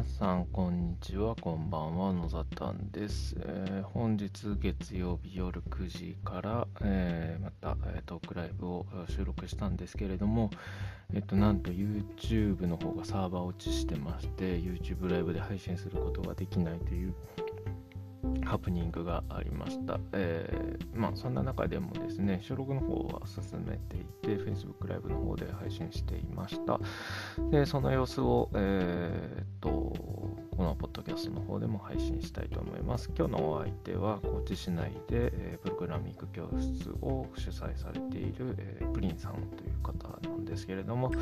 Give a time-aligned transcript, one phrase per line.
[0.00, 1.36] 皆さん、こんにちは。
[1.36, 2.14] こんばんは。
[2.14, 10.48] 野ざたんです、えー本日月曜日夜9時から、えーまた、えートークライブを収録したんですけれども、
[11.12, 17.14] えっと、なんと YouTube の方がサーバー落ちしてまして、YouTube ライブで配信することができないという
[18.44, 19.98] ハプニングがありました。
[20.12, 26.78] えーまあ、そんな中でもですね、収録の方は進めていて、Facebook ライブの方で配信していました。
[27.50, 29.92] で、その様子を、えーっと、
[30.60, 33.10] このポッドキャストの方でも配信したいと思います。
[33.16, 41.12] 今日のお相手は、高知市内で、えプログラミング教室を主催されている、えプリンさんという方なんですけれども、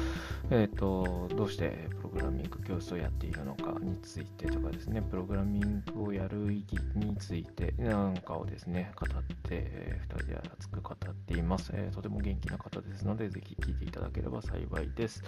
[0.50, 15.22] えーっと、どうしてプログラミング教室をやっているのかについてとかですね、プログラミングをやる意義についてなんかをですね、語って、え2人で熱く語っています、えーとても元気な方ですので、ぜひ聞いていただければ幸いです。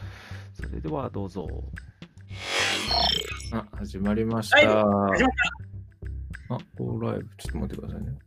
[0.55, 1.47] それではどうぞ。
[3.53, 4.81] あ、始まりました。
[4.81, 4.84] あ、
[6.77, 8.19] こうライブ、ちょっと待ってくださいね。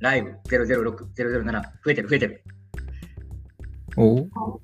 [0.00, 2.44] ライブ006、007、増えてる増えてる。
[3.96, 4.22] お？
[4.22, 4.60] うこ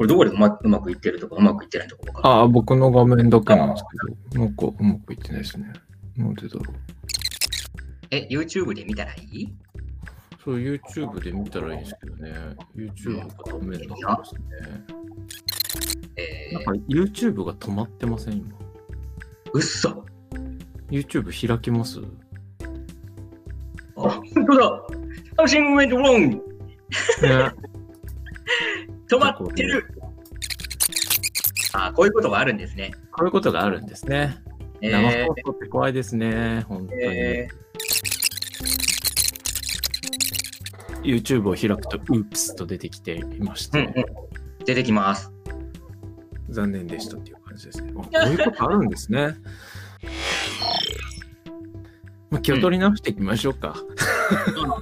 [0.00, 3.84] れどこでうまうまくいってるとかうまくいってないとか分かるあ、僕の画面だけなんです
[4.32, 5.72] けど、なんかうまくいってないですね。
[6.16, 6.64] なんでだろう。
[8.10, 9.54] え、YouTube で見たらいい？
[10.44, 12.32] そう、YouTube で見たらいいんですけどね。
[12.74, 14.34] YouTube がダメだったんです
[15.94, 16.03] ね。
[16.16, 18.48] えなんか YouTube が止まってません、今？
[18.48, 18.52] ー、
[19.52, 20.04] うっそ
[20.90, 22.00] YouTube 開きます？
[23.96, 24.82] あ、本当だ
[25.38, 26.28] Something went wrong!
[26.30, 26.40] ね。
[29.08, 29.86] 止まってる
[31.72, 32.92] あ、こういうことがあるんですね。
[33.10, 34.36] こういうことがあるんですね。
[34.80, 37.02] え生ー放送って怖いですね、本当に。
[37.02, 37.48] え
[41.02, 45.30] YouTube を開くと、ウープスと出てきていましーうんて、うん、出てきます。
[46.54, 47.92] 残念でしたっていう感じですね。
[47.98, 49.36] あこういうことあるんですね。
[52.30, 53.74] まあ、気を取り直していきましょうか。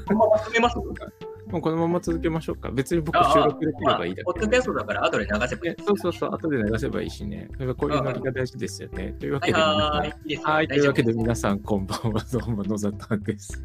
[0.06, 0.76] このまま進めます？
[0.78, 2.70] もうこのまま続けましょうか。
[2.70, 7.50] 別に僕収録できればいいだけポッドキャストだから後で流せばいいえそうそうそう、後で流せばいいしね。
[7.58, 9.14] やっぱこういうノリが大事ですよね。
[9.20, 12.24] というわけではいというわけで皆さん、こんばんは。
[12.32, 13.60] どうも、野里です。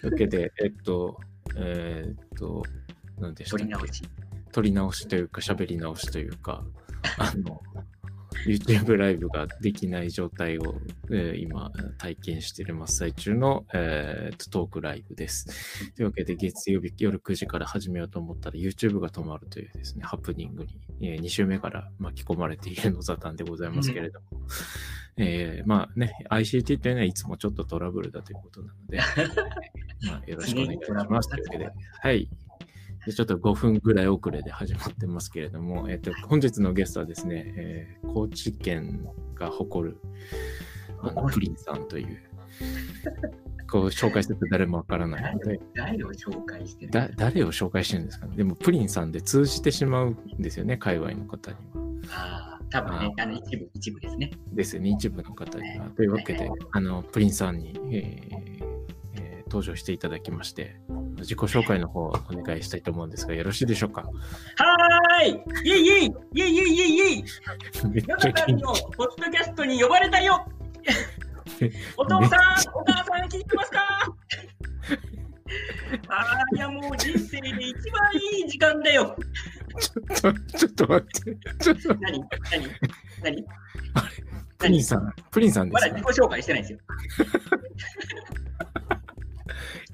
[0.00, 1.20] というわけで、えっと、
[1.56, 2.62] えーっと、
[3.18, 3.64] 何でしたっけ？
[3.66, 4.02] 取り直し。
[4.52, 6.64] 撮り直しというか、喋り直しというか、
[7.18, 7.60] あの、
[8.46, 10.80] YouTube ライブができない状態を、
[11.10, 15.92] えー今体験している真っ最中の、えーとトークライブです。
[15.94, 24.26] というわけで月曜日夜9時から始めようと思ったら YouTube が止まるというですね、ハプニングに、え2週目から巻き込まれているのザタンでございますけれども、
[25.16, 28.98] えーまあね、ICT というのはいつもちょっとトラブルだということなので、
[30.06, 31.28] まあ、よろしくお願いします。
[31.28, 32.28] というわけで、はい。
[33.06, 39.98] でちょっと5分ぐらい遅れで始まってますけれども、えっと、本日のゲストはですね、えー高知県が誇る
[41.02, 42.22] あのプリンさんという、
[43.70, 48.36] こう紹介すると誰もわからないので、 誰を紹介してるだ誰を紹介してるんですかね。
[48.36, 51.60] でも、プリンさんで通じてしまうんですよね、界隈の方には。
[52.10, 54.30] ああ、多分ね、あの一部、一部ですね。
[54.52, 55.84] ですよね、一部の方には。
[55.84, 58.79] はいというわけではい、あの、プリンさんに、えーえー
[59.50, 60.76] 登場していただきまして、
[61.18, 64.02] 自己紹介の方をお願いしたいと思うんですが、よろしいでしょうか？
[64.02, 65.30] はーい。
[65.64, 70.46] イェイイェイイェイイェイイェイめっヨちゃ元ナタンのポッドキャストに呼ばれたよ。
[71.96, 72.20] お父さん、
[72.74, 73.78] お母さん聞いてますか？
[76.08, 79.16] あーいやもう人生で一番いい時間だよ。
[79.78, 81.36] 気ちょっと、ちょっと待って。
[81.58, 82.20] ちょっと、何？
[82.20, 82.28] 何？
[83.22, 83.44] 何？
[84.58, 85.80] プリンさん、プリンさんでか？
[85.80, 86.78] ますだ自己紹介してないんですよ。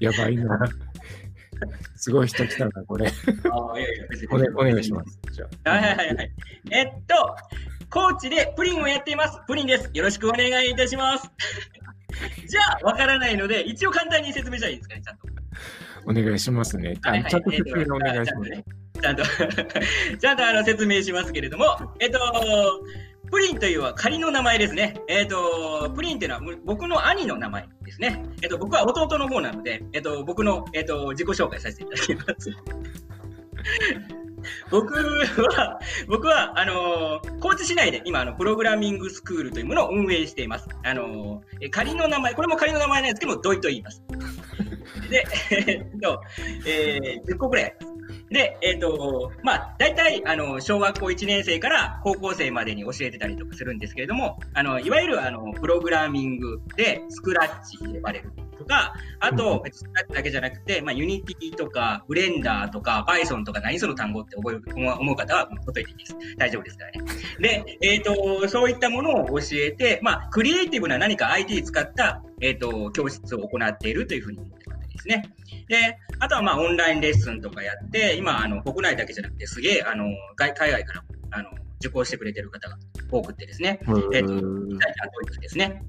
[0.01, 0.59] やばいな。
[1.97, 3.07] すごい人来たな、これ。
[3.07, 4.29] ああ、いやいや、別に。
[4.55, 5.19] お,、願いします。
[5.33, 6.33] じゃあはいはいはいはい。
[6.71, 7.37] えっと、
[7.91, 9.41] 高知でプリンをやっています。
[9.47, 9.91] プリンです。
[9.93, 11.31] よろしくお願いいたします。
[12.47, 15.27] じゃあ、わからないので、一応簡単に説明したらいいですかね、ちゃんと。
[16.09, 16.99] お願いしますね。
[17.03, 18.51] あはいはいちゃんと説明お願いします。
[19.01, 19.22] ちゃんと、
[20.19, 21.65] ちゃんとあの説明しますけれども、
[22.01, 22.19] えっと、
[23.31, 24.95] プリンというのは仮の名前ですね。
[25.09, 28.25] えっと、プリンというのは僕の兄の名前ですね。
[28.43, 32.51] えっと、僕は弟の方なので、えっと、僕の、えっと、自己紹介させていただきます。
[34.71, 40.69] 僕は、僕は、あの高知市内で今、あの、プログラミングスクールというものを運営しています。
[40.84, 44.03] あの仮の名前、これも仮の名前なんですけども、ドイと言います。
[45.11, 46.21] で、 えっと、
[46.67, 47.96] えー10個ぐらいあります。
[48.31, 66.17] で、えっ、と、まあ、大体、あの、小学校1年生から高校生までに教えてたりとかするんですけれども、あの、いわゆる、あの、プログラミングで、スクラッチと呼ばれるとか、あと、スクラッチだけじゃなくて、まあ、 Unity とか、ブレンダーとか、Python とか、何その単語って覚える、思う方は、ほっといていいです。
[66.37, 67.05] 大丈夫ですからね。
[67.39, 74.39] で、えっ、と、そういったものを教えて、まあ、クリエイティブな何か IT 使った、えっ、と、教室を行っているというふうに
[74.97, 75.22] ですね。
[75.69, 80.07] で、あとはまあオンラインレッスンとかやって、今、あの、国内だけじゃなくて、すげえ、あの、
[80.37, 82.77] 海外からも、あの、受講してくれてる方が
[83.10, 85.83] 多くてですね、えっ、と、イタリア、ドイツですね。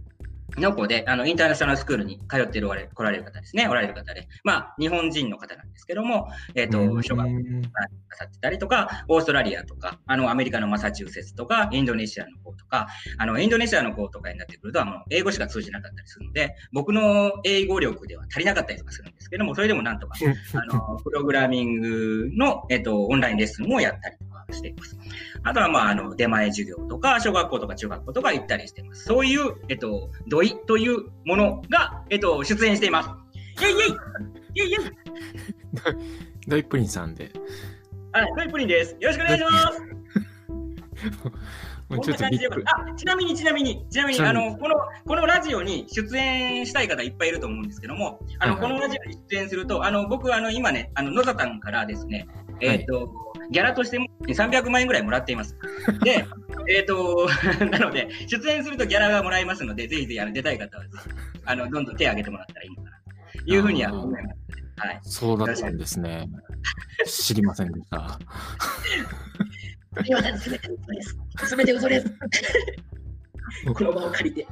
[0.58, 7.70] の子で、あの、インターナショナルスクールに通ってる来られる方ですね、おられる方で、まあ、日本人の方なんですけども、えっ、ー、と、小学校な
[8.18, 20.16] さってたりとか、オーストラリアとか、あの、アメリカのマサチューセッツとか、インドネシアの子とか、あの、インドネシアの子とかになってくると、あの、英語しか通じなかったりするので、僕の英語力では足りなかったりとかするんですけども、それでもなんとか、
[20.54, 24.18] あの、プログラミングの、えっ、ー、と、オンラインレッスンをやったり
[24.54, 24.98] しています。
[25.44, 29.06] あとは、まあ、あの、出前授業とか、小学校とか中学校とか行ったりしています。
[29.06, 33.10] そういう、えっ、ー、と、土井というものが、えっ、と、出演しています。
[33.62, 33.84] イェイイェイ
[34.56, 34.98] イェイイェイ
[36.48, 37.32] ドイプリンさんで。
[38.12, 38.96] はい、ドイプリンです。
[39.00, 39.82] よろしくお願いします。
[41.90, 42.30] もうちょっとあ
[42.98, 52.28] ちなみに、ちなみに、ちなみに、あの、この、このラジオに出演したい方いっぱいいると思うんですけども、あの、はいはい、このラジオに出演すると、あの、僕、あの、今ね、あの、野田さんからですね、
[52.60, 55.56] えっ、ー、と、はい、ギャラとして300万円ぐらいもらっています。
[56.04, 56.26] で、
[56.70, 57.30] えっ、と、
[57.72, 60.84] なので、出演するとギャラがもらえますので、ぜひぜひ、あの、出たい方は、
[61.46, 62.98] あの、どんどん手を挙げてもらったらいいのかな、
[63.44, 64.36] というふうには思います。
[64.78, 65.00] はい。
[65.02, 66.28] そうだったんですね。
[67.06, 68.20] 知りませんでした。
[69.98, 71.18] すみません、すべて嘘です。
[71.48, 72.14] すべて嘘です。
[73.74, 74.48] この場を借りて。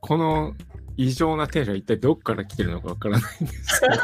[0.00, 0.52] この
[0.96, 3.94] 異常なテンション、一体どこから来てるのかわからないんですけど。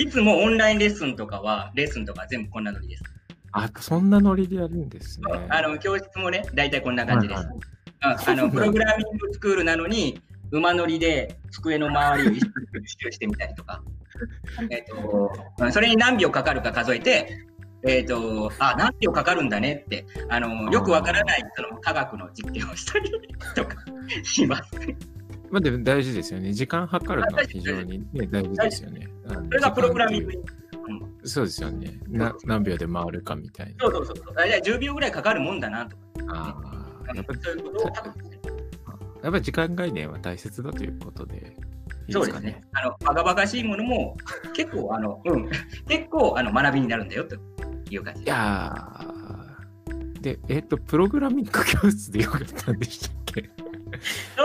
[0.00, 3.04] いつもオンラインレッスンとかは、レッスンとか全部こんなノリです。
[3.52, 5.26] あ、そんなノリでやるんですね。
[5.48, 7.38] あの教室もね、大体こんな感じです。
[7.40, 10.20] はいはい、あのプログラミングスクールなのに、
[10.50, 12.40] 馬乗りで机の周りを一
[12.98, 13.82] 周してみたりとか、
[14.70, 15.32] えっと、
[15.70, 17.46] それに何秒かかるか数えて、
[17.84, 23.10] えっ、ー、と、あ、何秒かかるんだねって、あの、よくわからないその科学の実験をしたり
[23.54, 23.76] とか
[24.22, 24.70] します。
[25.52, 26.54] まあでも大事ですよね。
[26.54, 29.06] 時間計るのは非常に、ね、大事ですよね。
[29.28, 30.32] それがプログラミング。
[31.24, 32.34] そうですよねな。
[32.44, 33.84] 何秒で回るかみたいな。
[33.84, 34.16] そうそうそう。
[34.16, 36.28] じゃあ10秒ぐらいかかるもんだなとか、ね。
[36.30, 36.54] あ
[37.06, 37.40] あ、やっぱり。
[39.22, 41.34] やっぱり時間概念は大切だということで。
[41.36, 41.54] いいでね、
[42.08, 42.64] そうですね。
[42.72, 44.16] あの、バカバカしいものも
[44.54, 45.50] 結構、あの、うん、
[45.86, 47.36] 結構あの学びになるんだよと
[47.90, 48.22] いう感じ。
[48.22, 48.90] いや
[50.22, 53.50] で、えっ、ー、と、プログラミング教室でよかったんでしたっけ？
[54.36, 54.42] そ。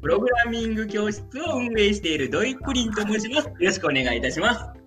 [0.00, 3.48] プログラミング教室を運営しているドイプリンと申します。
[3.48, 4.84] よろしくお願いいたします。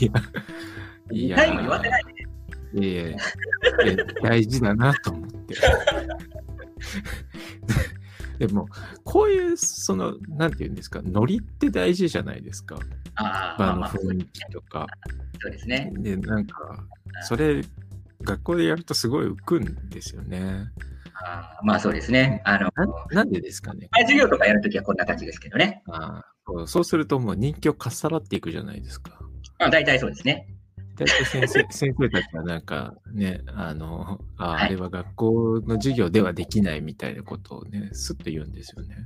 [0.00, 0.12] いや、
[1.10, 2.12] いや、言わせないで、
[2.80, 2.86] ね。
[2.86, 3.18] いやいや、
[4.22, 5.54] 大事だなと思って。
[8.46, 8.68] でも、
[9.02, 12.78] こういう、その、なんていうんですか、ノリって大事じゃないですか。
[13.16, 14.86] ああ、の雰囲気とか。
[15.40, 15.92] そうですね。
[15.96, 16.84] で、なんか、
[17.22, 17.62] それ、
[18.22, 20.70] 学校でやるとすごい浮くんですよね。
[21.24, 22.42] あまあそうですね。
[22.44, 22.70] あの
[23.10, 23.88] なんでですかね。
[23.92, 25.82] 授業とかやるときはこんな感じですけどね。
[25.88, 29.18] あそうそうするともう人気をかっさらっていくじゃないですか。
[29.58, 30.48] あ大体そうですね。
[30.96, 38.96] 大体先生 先生たちはなんかね、あの、あ,、はい、あれは学校の授業ではできないみたいなことをね、すっと言うんですよね。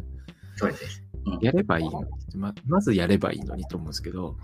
[0.57, 1.03] そうです。
[1.25, 2.07] うん、やればいいのに
[2.37, 4.37] ま、まずやればいいのにと思うんですけど、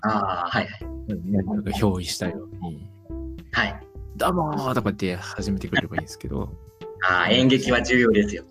[0.00, 1.22] ああ、はいはい。
[1.30, 2.88] なんか表意したように、
[3.52, 3.91] はい。
[4.16, 6.52] どうもーとかって始めてくれればいいんですけど、
[7.08, 8.44] ああ、演劇は重要ですよ。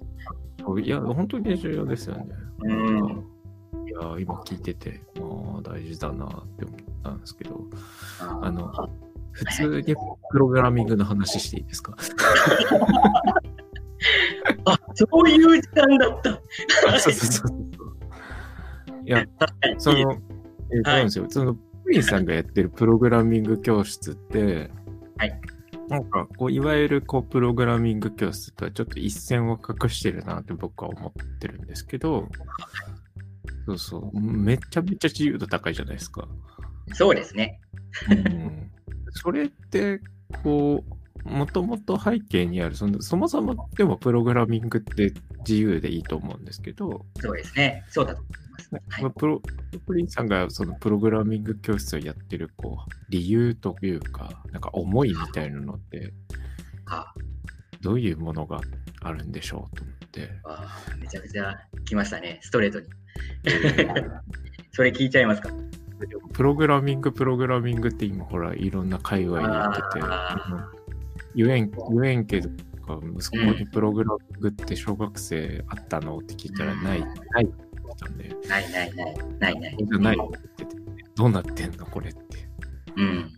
[0.79, 2.25] いや、本当に重要ですよね。
[2.63, 2.73] うん。
[3.87, 7.61] いや、今聞いてて、まあ、大事だなって思ったんですけど、
[8.19, 8.71] あの、
[9.31, 9.95] 普通に
[10.31, 11.95] プログラミングの話していいですか？
[14.65, 16.31] あ、そういう時間だった。
[16.99, 17.57] そうそうそうそう。
[19.05, 19.25] いや、
[19.77, 20.19] その、えー、そ
[20.79, 21.25] うなんですよ。
[21.29, 24.69] その、プリンさんがやってるプログラミング教室って、
[25.21, 25.41] はい。
[25.87, 32.27] なんか、こう、いわゆる、こう、プログラミング教室とはちょっと一線を画してるなって僕は思ってるんですけど、
[33.67, 36.27] そうそう、めちゃめちゃ自由度高いじゃないですか。
[36.93, 37.59] そうですね。
[38.09, 38.71] うん、
[39.11, 40.01] それって、
[40.43, 40.83] こ
[41.23, 45.13] う、もともと背景にあるその、そもそもでもプログラミングって
[45.47, 47.85] 自由でいいと思うんですけど、そうですね。
[47.89, 48.50] そうだと思い
[48.89, 49.41] はい、プロ
[49.85, 56.13] プリンさんがそのプログラミング教室をやってるこう理由というか、なんか思いみたいなのって、
[57.81, 58.61] どういうものが
[59.01, 60.29] あるんでしょうと思って。
[60.43, 62.87] あめちゃくちゃ来ましたね、ストレートに。
[64.71, 65.49] それ聞いちゃいますか？
[66.33, 70.05] プログラミング、プログラミングって今、ほら、いろんな界隈で言ってて、
[71.35, 72.49] 言えん、言えんけど、
[73.15, 77.43] 息子にプログラミングって小学生あったのって聞いたら、ない、ない。
[77.43, 77.70] って言
[78.01, 78.35] ったんで。
[78.47, 79.77] ないないない、ないない。
[79.77, 80.81] じゃないって言ってて、
[81.15, 82.19] どうなってんのこれって。
[82.95, 83.31] うん。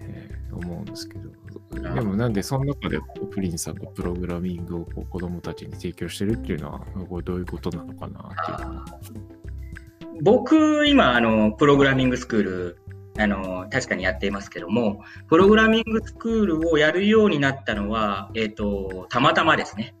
[0.00, 1.30] えー、思うんですけど。
[1.72, 3.00] でもなんでその中で
[3.30, 12.78] プリンさんがプログラミングをこう子供たちに提供してるっていうのはこれどういうことなのかなっていう僕今あのプログラミングスクール
[13.18, 19.94] あの確かにやっていますけどもプログラミングスクールをやるようになったのは、えーと、たまたまですね。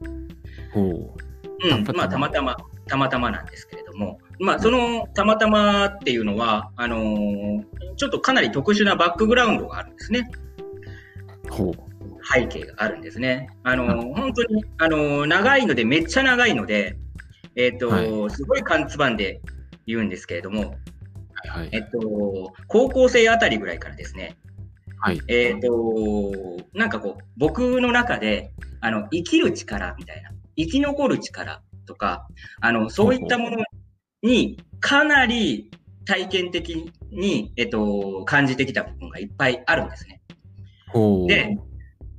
[0.72, 1.12] ほう
[1.64, 2.56] うんまあ、たまたま
[2.92, 7.64] たまたまなんですけれども、まあ、そのたまたまっていうのはあのー、
[7.96, 10.30] ちょっとかなり特殊なバックグラウンドがあるんですね。
[12.34, 13.48] 背景があるんですね。
[13.62, 16.98] あの、本当に、あの、長いので、めっちゃ長いので、
[17.56, 19.40] えっ、ー、と、はい、すごい缶つばんで
[19.86, 20.76] 言うんですけれども、
[21.48, 24.36] はい、えっと、高校生あたりぐらいからですね、
[24.98, 32.26] はい、えっ、と、なんかこう、僕の中で、あの、生きる力みたいな、生き残る力とか、
[32.60, 33.58] あの、そういったもの
[34.22, 35.70] にかなり
[36.04, 40.20] 体験的に、えっと、感じてきた部分がいっぱいあるんですね。
[41.28, 41.58] で、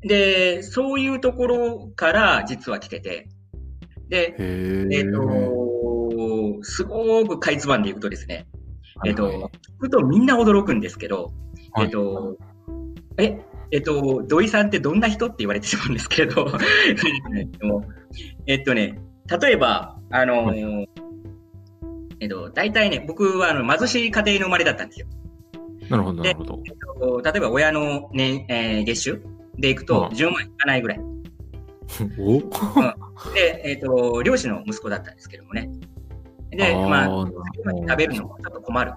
[0.02, 3.28] で、そういうところから実は来てて、
[4.10, 8.48] で、えっ、ー、と、すごくかいつまんでいくとですね、
[9.06, 11.34] えっ、ー、と、聞くとみんな驚くんですけど、
[11.80, 12.38] えっ、ー、と、
[13.18, 13.40] え、
[13.72, 16.48] えっと、土井さんってどんな人って言われてしまうんですけど、
[18.46, 20.90] えっとね、例えば、あの、はい、
[22.20, 25.08] えっと、大体ね、僕はあの貧しい家庭の生まれだったんですよ。
[25.90, 26.60] なるほど、なるほど。
[26.66, 29.22] えっと、例えば親の、ねえー、月収
[29.58, 31.00] でいくと10万いかないぐらい。
[32.20, 32.42] お、うん、
[33.34, 35.70] で、えっ、ー、と、漁師の息子だったんですけどもね。
[36.52, 38.94] で、まあ、食べるのもちょっと困る。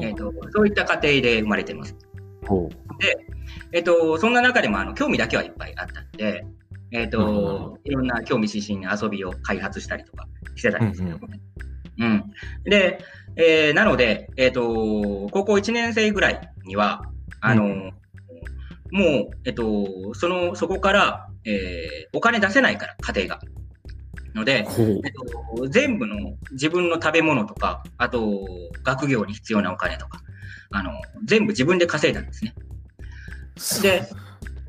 [0.00, 1.96] えーと、そういった家庭で生まれてます。
[2.98, 3.26] で、
[3.72, 6.46] えっ、ー、と、そんな中でもあの興味だけはいっぱいあったんで、
[6.92, 11.40] えっ、ー、と、いろんな興味津々な遊びを開発したりとかしてたんですけどもね。
[11.98, 12.24] うん、うん、
[12.64, 13.00] で、
[13.36, 17.02] えー、なので、えっ、ー、と、高校1年生ぐらいには、
[17.40, 17.92] あの、うん、
[18.90, 23.40] もう、えっ、と、その、そこから、えー、お金出せないから、家庭が。
[24.34, 24.66] ので、えっ
[25.56, 28.46] と、全部の自分の食べ物とか、あと、
[28.82, 30.20] 学業に必要なお金とか、
[30.70, 30.92] あの、
[31.24, 32.54] 全部自分で稼いだんですね。
[33.82, 34.02] で、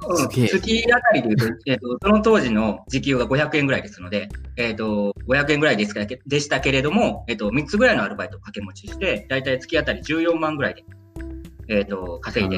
[0.05, 0.85] うん、月。
[0.93, 10.85] あたりでいうと、えっ、と、その当時の時給が500円ぐらいですので、えっ、と、500円ぐらいですかでしたけれども、えっ、と、3つぐらいのアルバイトを掛け持ちして、だいたい月あたり14万ぐらいで、
[11.69, 12.57] えっ、と、稼いで、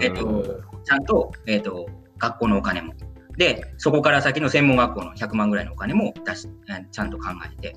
[0.00, 1.86] えっ、と、ちゃんと、えっ、と、
[2.18, 2.92] 学校のお金も。
[3.36, 6.48] で、そこから先の専門学校の100万ぐらいのお金も出し、
[6.90, 7.76] ちゃんと考えて、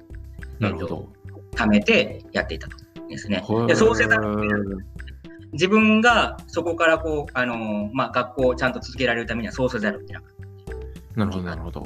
[0.61, 1.09] えっ、と、
[1.55, 3.43] 貯めてやっていたとですね。
[3.67, 4.85] で、そうせざる
[5.53, 10.29] 自分がそこからこう、あのまあ、学校をちゃんと続けられるためにはそうせざるを得なかっ
[11.13, 11.19] た。
[11.19, 11.83] なるほど、なるほど。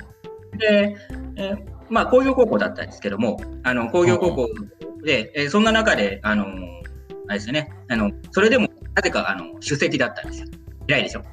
[0.58, 0.96] で、
[1.36, 1.58] えー、
[1.90, 4.50] まあ、工業高校だったんですけども、あの、工業高校
[5.04, 6.46] で、えー、そんな中で、あの
[7.28, 10.48] あれですね、あの、それでも、なぜか、あの、首席だったんですよ。
[10.88, 11.24] 偉いでしょ。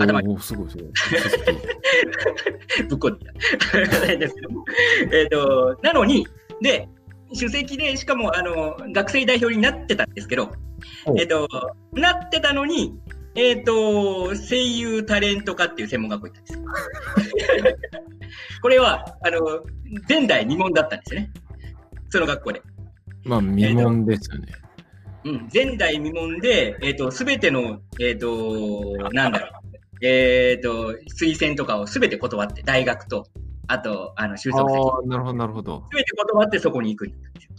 [0.00, 0.38] 頭に。
[0.40, 0.86] すごいすごい。
[2.88, 3.32] ぶっこんでた。
[4.16, 4.48] ですけど
[5.12, 6.26] えっと、なのに、
[6.60, 6.88] で、
[7.34, 10.50] 首席で、しかも、あの、学生代表になってたんですけど、
[11.18, 11.48] えっと、
[11.92, 12.94] なってたのに、
[13.34, 17.78] えっ、と、声優タレント科っていう専門学校行ったんです。
[18.60, 19.62] これは、あの、
[20.08, 21.30] 前代未聞だったんですよね。
[22.10, 22.62] その学校で。
[23.24, 24.52] まあ、未聞ですよね。
[25.24, 29.50] うん、前代未聞で、えっ、ー、と、すべての、えっ、ー、と、なんだろう、
[30.02, 33.26] えっ、ー、と、推薦とかをすべて断って、大学と、
[33.72, 35.08] あと、あの、就職先。
[35.08, 35.84] なるほど、なるほど。
[35.90, 37.50] すべて断ってそこに行くんですよ。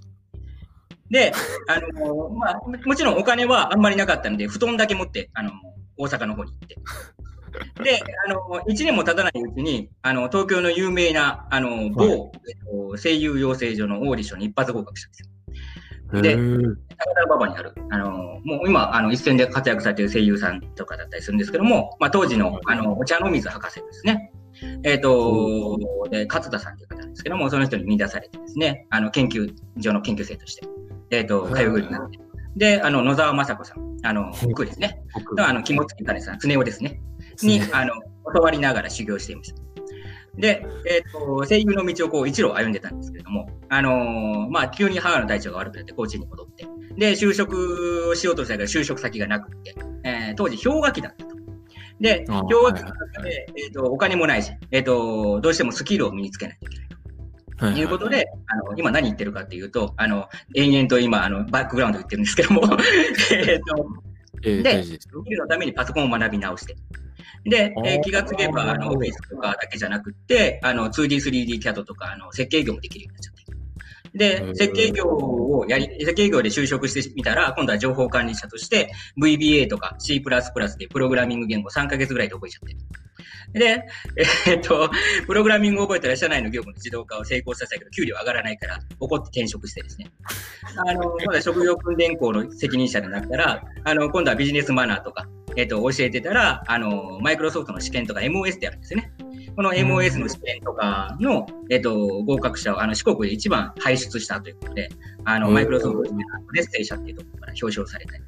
[1.10, 1.32] で、
[1.68, 5.52] あのまあ、もちろんお金はあんまりなかったので、布団だけ持って、あの
[5.98, 6.76] 大阪の方に行って。
[7.84, 16.22] で、あの、1年も経たないうちに、あの、東京の有名な、あの、某、はい、えっと、声優養成所のオーディションに一発合格したんですよ。
[16.22, 24.32] で、高田馬場にある、あの、もう今、あの、一戦で活躍されている声優さんとかだったりするんですけども、まあ、当時の、あの、お茶の水博士ですね。
[24.84, 25.78] えっ、ー、と、
[26.10, 30.68] で、勝田さんという方なんですけども、その人に見出されてですね、あの、研究所の研究生として、
[31.12, 32.20] えっ、ー、と、通うようになって。
[32.56, 35.02] で、あの、野沢雅子さん、あの、僕ですね。
[35.38, 37.02] あの、肝付金さん、常雄ですね。
[37.42, 37.94] に、あの、
[38.34, 39.62] 教わりながら修行していました。
[40.38, 46.68] で、えっ、ー、と、声優の道をこう一路歩んでたんですけれども、あのー、まあ、急に母の体調が悪くなって高知に戻って、
[46.98, 51.36] で、就職をしようとしたけど就職先がなくて、えー、当時氷河期だったと。
[52.00, 57.04] で、氷河期の中で、えっ、ー、と、お金もないし、えっ、と、どうしてもスキルを身につけないといけないと。
[57.60, 62.62] ということで、あの、今何言ってるかっていうと、あの、延々と今、あの、バックグラウンド言ってるんですけども、
[63.32, 63.88] えっと、
[64.44, 66.76] えー、で、スキルのためにパソコンを学び直して。
[67.46, 73.33] で、えー気がつけば、あの、オフィスとかだけじゃなくて、あの、2D、3D キャドとか、あの、設計業もできるようになっちゃ。
[74.14, 78.92] で、設計業をやり、設計業で就職してみたら、今度は情報管理者として
[79.22, 80.22] VBA とか C++
[80.78, 82.76] でプログラミング言語3ヶ月ぐらいで覚えちゃって。
[83.54, 83.86] で、
[84.48, 84.90] えーっと、
[85.28, 90.12] プログラミングを覚えたら社内の業務の自動化を成功させたけど、給料上がらないから、怒って転職してですね。
[90.76, 99.12] あの、今度は職業訓練校の責任者になったら、あの、今度はビジネスマナーとか、えっ、と、教えてたら、あの、マイクロソフトの試験とか MOS ってあるんですよね。
[99.56, 104.90] この MOS の試験とかの、えっ、と、合格者を、あの、四国で一番輩出したということで、
[105.26, 106.20] あの、うんマイクロソフトの
[106.54, 108.24] レッセイ社っていうところから表彰されたり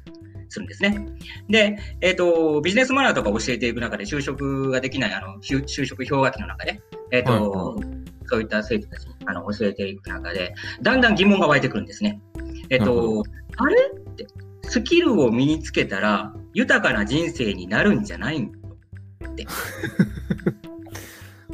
[0.48, 1.06] するんですね。
[1.48, 6.80] で、えっ、と、ビジネスマナーとか教えていく中で、就職ができない、あの、就就職氷河期の中で、
[7.10, 7.80] えっ、と、
[8.26, 12.20] そういった生徒たちにあの教えていく中で、だんだん疑問が湧いてくるんですね。
[12.70, 13.22] えっ、と、
[13.56, 13.76] あれ？
[14.10, 14.26] って、
[14.62, 18.48] スキルを身につけたら豊かな人生になるんじゃないの？
[18.48, 19.46] って。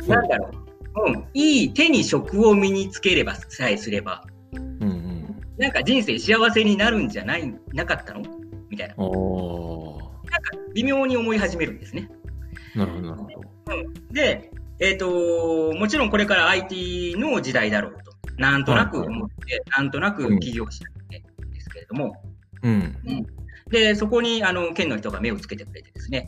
[0.09, 0.51] なんだろ
[0.97, 1.11] う。
[1.11, 1.25] うん。
[1.35, 5.37] いい手に職を身につければさえすれば、うんうん。
[5.59, 8.23] なんか人生幸せになるんじゃない、なかったの？
[8.69, 8.95] みたいな。
[8.97, 9.19] なんか
[10.75, 12.11] 微妙に思い始めるんですね。
[12.75, 13.43] なるほど、なるほど。
[14.13, 18.13] で、えっ、と、もちろんこれから IT の時代だろうと。
[18.39, 21.09] なんとなく思って、なんとなく起業したん
[21.53, 22.23] ですけれども、
[22.63, 22.97] うん。
[23.73, 26.27] で、そこに、あの、県の人が目をつけてくれてですね、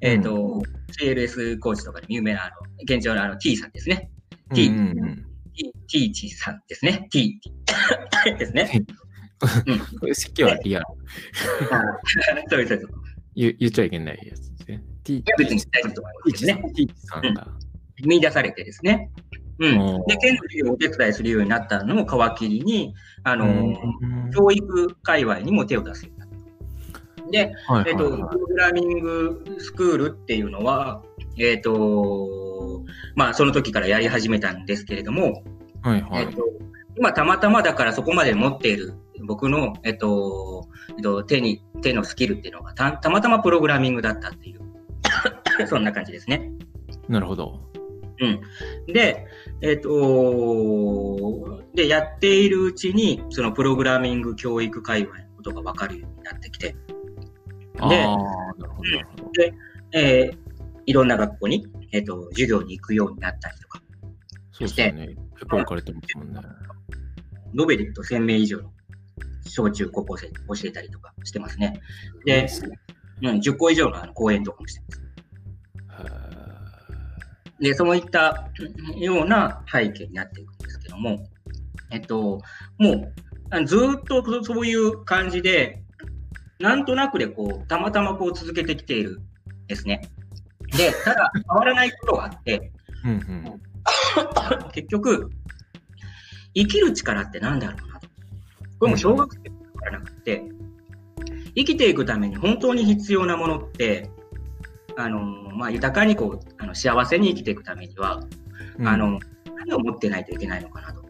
[0.00, 0.62] えっ、と、
[0.98, 4.10] CLS コーチとかで有名な、あの、現状のあの T さんですね。
[4.54, 5.26] T うんうんうん。
[5.54, 7.08] T、T チさんですね。
[7.10, 7.40] T、
[8.38, 8.84] ですね。
[9.66, 10.86] うんこれ席はリアル。
[11.70, 11.82] あ
[12.48, 12.88] そうです、そうです。
[13.34, 14.82] 言言っちゃいけないやつですね。
[15.02, 16.62] T いや、別に大丈夫と思いますね。
[16.74, 17.48] T さんが。
[18.04, 19.10] 見出されてですね。
[19.58, 20.04] うん。
[20.06, 26.08] で、県の授業をお手伝いするようになったのを皮切りに、あの、うん教育界隈にも手を出す。
[27.30, 31.02] で、はいえっと、プログラミングスクールっていうのは、
[31.38, 35.42] えっと、まあ、その時からやり始めたんですけれども、
[35.82, 36.34] はいはいえっ。
[36.34, 36.42] と、
[36.96, 38.94] 今たまたまだからそこまで持っている
[39.26, 44.60] 僕の、えっと、えっと、手に、手のスキルっていうのがたたまたまプログラミングだったっていう、
[45.66, 46.50] そんな感じですね。
[47.08, 47.60] なるほど。
[48.20, 48.40] うん。
[48.92, 49.26] で、
[49.60, 56.76] えっ、と、で、やっているうちに、そのプログラミング教育界隈のことが分かるようになってきて、
[57.74, 59.30] でなるほど、なるほど。
[59.92, 60.44] えー
[60.86, 63.82] いろんな学校に、えっ、と、授業に行くようになったりとか、
[64.52, 65.16] そうですよね。
[65.34, 66.40] 結構行かれてますもんね。
[67.58, 68.70] 延べで言うと1000名以上の
[69.46, 71.80] 小中高校生に教えたりとかしてますね。
[72.24, 72.48] で、
[73.22, 75.02] うん、10個以上の講演とかもしてます。
[77.62, 78.50] へで、そういった
[78.96, 81.24] ような背景になっていくんですけども、
[81.90, 82.40] えっと、
[82.78, 85.83] もう、ずーっとそそういう感じで、
[86.64, 90.08] なんとなくでこう、たまたまこう続けてきているんですね。
[90.74, 93.56] で、ただ、 変わらないことがあって、ーうん
[94.62, 94.70] うん。
[94.72, 95.30] 結局、
[96.54, 98.08] 生きる力って何だろうなと。
[98.78, 100.42] これも小学生からなくて、
[101.54, 104.10] 生きていくために本当に必要なものって、
[104.96, 108.24] あの、まあ、豊かにこう、あの幸せに生きていくためには、
[108.78, 109.20] うんあ、の、
[109.58, 111.04] 何を持ってないといけないのかなと。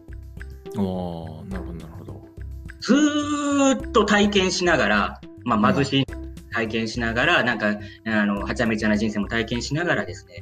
[0.77, 2.25] おーなるほど、なるほど。
[2.81, 6.05] ずーっと体験しながら、まあ、貧しい
[6.51, 10.41] 体験しながら、なんか、あの、はちゃめちゃな人生も体験しながらですね、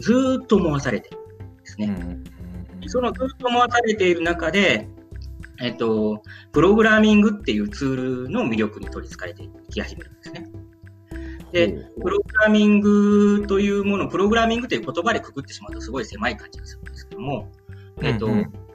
[0.00, 1.86] ずーっと思わされてるんですね。
[1.86, 2.24] うん
[2.86, 4.88] そのずっと思わされている中で、
[5.60, 10.50] えっと、プログラミングっていうツールの魅力に取り憑かれていき始めるんですね。
[11.52, 11.68] で、
[12.00, 17.50] プログラミングというもの、プログラミングという言葉でくくってしまうとすごい狭い感じがするんですけども、
[18.02, 18.67] えっと、うんうん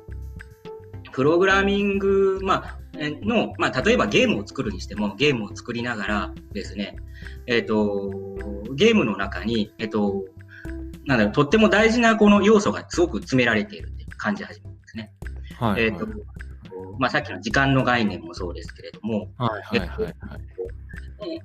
[1.13, 6.97] プログラミング、まあ、えの、まあ、例えばゲームを作るにしても、ゲームを作りながらですね、
[7.47, 8.11] えっ、と、
[8.75, 10.25] ゲームの中に、えっ、と、
[11.05, 15.11] なんだろう、とっても大事なこの要素がすごく詰められているって感じ始めるんですね。
[15.59, 16.07] はいえっ、と、
[16.99, 20.13] まあ、さっきの時間の概念もそうですけれども、はいはいはいはい。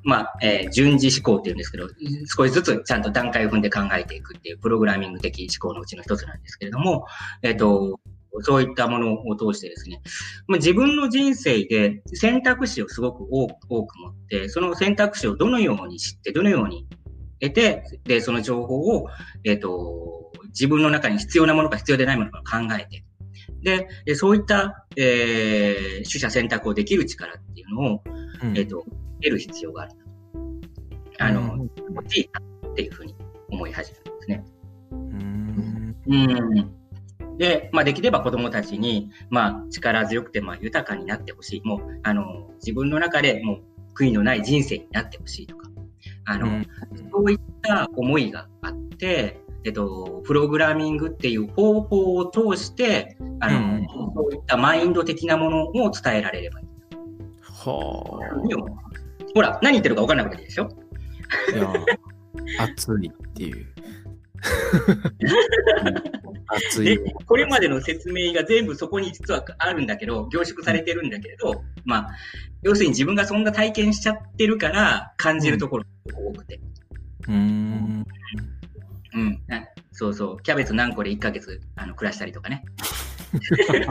[0.03, 1.89] まあ、えー順次思考っていうんですけど、
[2.27, 7.07] 少しずつちゃんと段階を踏んで考えていくっていうプログラミング的思考のうちの一つなんですけれども、
[7.43, 8.01] えっ、と、
[8.43, 10.01] そういったものを通してですね、
[10.47, 16.87] まあ、自分の人生で選択肢をすごく多く多く持って、その選択肢をどのように知って、どのように
[17.41, 19.09] 得て、で、その情報を、
[19.45, 23.05] えっ、と、自分の中に必要なものか必要でないものか考えて、
[23.63, 28.03] で、でそういった、えー、取捨選択をできる力っていうのを、
[28.43, 28.85] うんえっ、と、
[29.23, 29.93] 得る必要がある。
[31.21, 33.15] あの、うん欲しいなっていうふうに
[33.51, 34.45] 思い始めるんですね。
[34.93, 36.78] うんうん。
[37.39, 41.63] で、まあ、できれば子供たちに、まあ、力強くて、まあ、豊かになってほしい。
[41.65, 43.63] もう、あの、自分の中でもう、
[43.95, 45.71] 悔いのない人生になってほしいとか、
[46.25, 46.67] あの、うん、
[47.11, 56.67] そういった思いがあって、えっと、プログラミングっていう方法を通して、あの、うん、そういったマインド的なものを伝えられればいい。
[57.43, 59.29] はあ。
[59.35, 60.69] ほら、何言ってるか分からなくていいでしょ？
[61.53, 61.73] いや、
[62.61, 63.67] 熱いっていう。
[66.49, 66.87] 熱い。
[66.87, 72.11] で、これまでの説明が全部そこに実はあるんだけど、凝縮されてるんだけれど、まあ、
[72.63, 76.61] 要するに自分がそんな体験しちゃってるから感じるところが多くて。
[77.29, 78.05] うん。
[79.15, 79.41] うん。
[79.93, 80.43] そうそう。
[80.43, 82.65] キャベツ何個で1ヶ月あの暮らしたりとかね。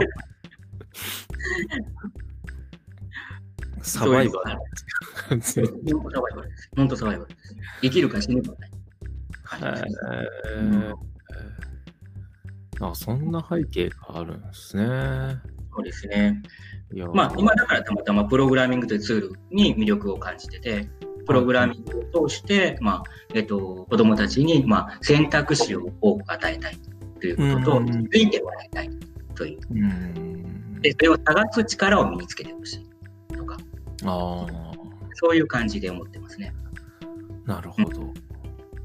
[3.82, 4.58] サバイバル。
[5.28, 6.70] 本当サバイバルです。
[6.76, 7.56] 本当サバイバルです。
[7.82, 8.70] 生きるか死ぬかね。
[9.56, 10.92] へ
[12.80, 15.40] あ、そんな背景があるんですね。
[15.74, 16.42] そうですね。
[17.12, 20.88] まあ、今だからたまたまプログラミングというツールに魅力を感じてて、
[21.26, 23.02] プログラミングを通して、まあ、
[23.34, 26.78] えっと、子供たちに、まあ、選択肢を多く与えたい
[27.20, 28.90] ということと、気づいてもらいたい
[29.34, 30.80] という。
[30.80, 32.76] で、それを探す力を身につけてほし
[33.30, 33.56] いとか。
[34.04, 34.46] あ
[35.20, 36.54] そういう感じで思ってますね。
[37.44, 38.12] なるほど。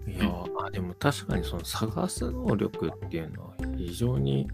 [0.07, 0.29] いや、
[0.65, 4.47] あでも確かにその探す能力っていうのは非常に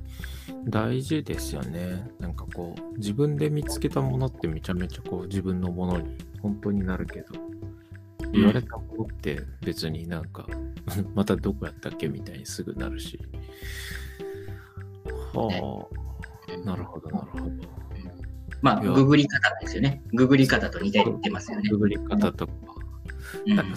[0.65, 2.09] 大事ですよね。
[2.19, 7.27] なんかこう、自分で見つけたものってめちゃめちゃこう自分のものに本当になるけど、
[8.31, 10.47] 言われたものって別になんか
[11.15, 13.19] またどこやったっけみたいにすぐなるし。
[15.33, 15.87] は
[16.51, 17.79] あ、なるほど、なるほど。
[18.61, 20.03] まあ、ググり方ですよね。
[20.13, 21.69] ググり方と似てますよね。
[21.69, 22.53] ググり方とか。
[23.45, 23.75] なんか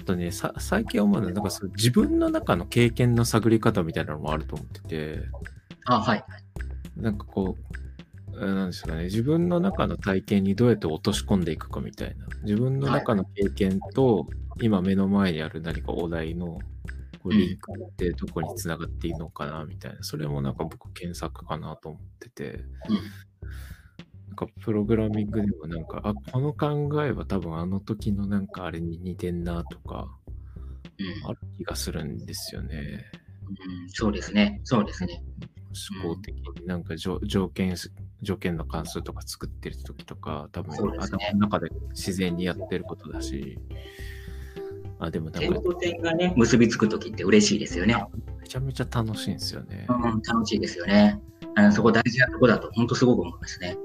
[0.00, 5.20] とね、さ最近思うのは、なんかその自分の中の経験の探り方みたいなのもあると思ってて、
[5.86, 6.24] あ、はい。
[6.96, 7.56] なんかこ
[8.32, 14.26] う、なんですかね、自分の中の体験にどうやって落とし込んでいくかみたいな、自分の中の経験と、
[14.60, 16.58] 今目の前にある何かお題の
[17.22, 22.64] こうリンクってどこにつながっていいのかなみたいな、それもなんか僕検索かなと思ってて、
[24.30, 30.08] なんかプログラミングでもなんか、あ、この考えは多分あの時のなんかあれに似てんなとか、
[31.26, 33.04] ある気がするんですよね。
[33.48, 34.60] うん、そうですね。
[34.62, 35.22] そうですね。
[36.02, 37.74] 思考的になんか条件、
[38.22, 43.58] 条件の関数とか作ってる時とか、多分、ね、頭の中で自然にやってることだし、
[45.00, 45.74] あ、でもなんか。
[45.80, 47.96] 点がね、結びつく時って嬉しいですよね。
[48.40, 49.86] めちゃめちゃ楽しいんですよね。
[49.88, 51.20] うん、楽しいですよね。
[51.56, 53.76] あのそこ大事なとこだと、本当すごく思いますね。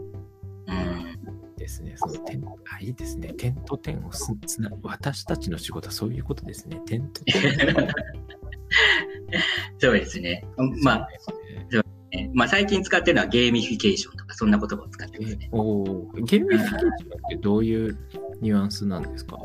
[2.86, 3.34] いいですね。
[3.34, 6.80] 点と点をつな私たちの仕事はそういうことですね。
[6.86, 7.42] 点と点。
[9.80, 10.46] そうですね。
[10.84, 11.08] まあ、
[12.12, 15.50] ね、まあ、最近使ってるのはゲーミフィケーションとか、そんな言葉を使ってますね。
[15.52, 17.98] おゲーミフィケーションってどういう
[18.42, 19.38] ニュアンスなんですか？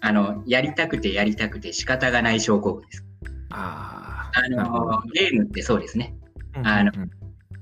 [0.00, 3.04] あの、やりたくてやりたくて仕方がない症候群です。
[3.50, 6.16] ああの、ゲームってそうですね。
[6.64, 6.90] あの、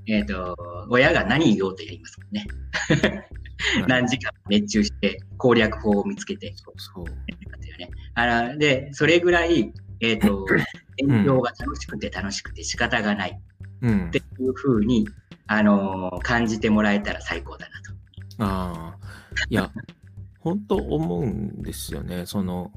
[0.07, 0.57] えっ、ー、と、
[0.89, 2.47] 親が何言おうとやりますもんね。
[3.87, 6.53] 何時間熱中して攻略法を見つけて。
[6.57, 7.05] そうそう。
[7.79, 10.47] ね、あで、それぐらい、えっ、ー、と、
[10.97, 13.41] 勉強が楽しくて楽しくて仕方がない。
[13.79, 15.09] っていうふうに、
[15.47, 18.45] あのー、感じてもらえたら最高だなと。
[18.45, 18.99] ああ。
[19.49, 19.71] いや、
[20.41, 22.27] 本当思うんですよね。
[22.27, 22.73] その、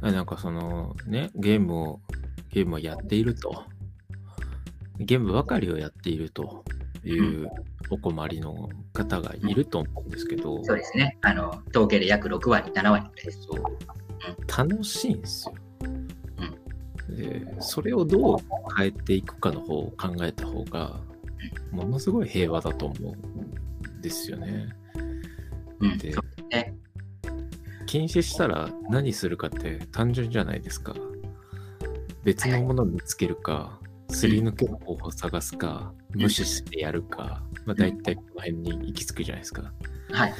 [0.00, 2.00] なんかそのね、ゲームを、
[2.50, 3.64] ゲームをやっていると。
[4.98, 6.64] ゲームばかりをやっていると
[7.04, 7.48] いう
[7.90, 11.16] お困りの方がいると思うんですけど、そうですね。
[11.22, 13.42] あの、統計で約6割、7割です。
[13.42, 13.62] そう
[14.48, 15.54] 楽しいんですよ。
[17.08, 18.38] うん、で、それをどう
[18.76, 21.00] 変えていくかの方を考えた方が、
[21.70, 24.68] ものすごい平和だと思うんですよね。
[25.80, 26.14] うん、で、
[26.50, 26.74] ね、
[27.86, 30.94] 禁止したら何するかって単純じゃないですか。
[32.24, 33.78] 別のものを見つけるか、
[34.10, 39.72] すり抜ける方法を探すか、無視してやるか、まあ、大体この辺に行き着くじゃないですか。
[40.12, 40.34] はい。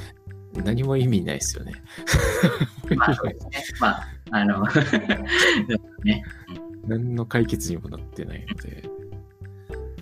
[0.64, 1.72] 何も意味ないですよね。
[2.96, 3.50] まあ、そうですね。
[3.80, 4.66] まあ、あの
[6.04, 6.24] ね。
[6.86, 8.88] 何の解決にもなってないので、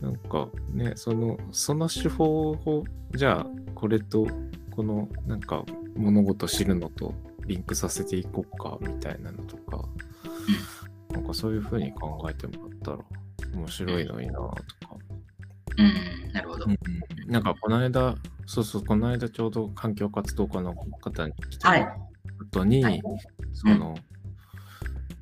[0.02, 4.26] なんかね、その、その手法を、じゃあ、これと、
[4.70, 5.64] この、なんか、
[5.96, 7.14] 物事知るのと
[7.46, 9.88] リンクさせていこうか、みたいなのとか、
[11.10, 12.98] うん、なんかそういうふうに考えてもらったら、
[13.54, 14.54] 面白いのになとか。
[15.76, 16.66] うん、なるほど。
[16.66, 18.14] うん、なんかこの間、
[18.46, 21.70] そうそう、この間ちょうど環境活動家の方に来た
[22.40, 23.02] 後に、はい、
[23.52, 23.94] その、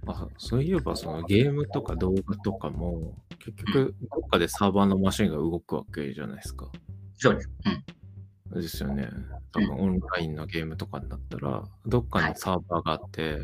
[0.04, 6.68] うん、あそういえばそのゲームとか動画とかも結局、どっかでサーバーのマシンが動くわけじゃないですか。
[7.14, 7.50] そうです。
[8.52, 8.60] うん。
[8.60, 9.08] ですよね。
[9.52, 13.38] 多分オンラインのゲームとかになったら、どっかにサーバーがあって、